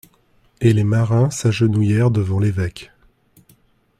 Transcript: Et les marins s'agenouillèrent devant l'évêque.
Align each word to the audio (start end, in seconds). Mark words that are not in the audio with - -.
Et 0.61 0.73
les 0.73 0.83
marins 0.83 1.29
s'agenouillèrent 1.29 2.09
devant 2.09 2.39
l'évêque. 2.39 2.91